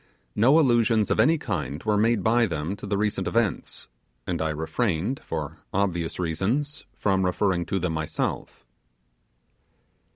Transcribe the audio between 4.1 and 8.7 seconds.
and I refrained, for obvious reasons, from referring to them myself.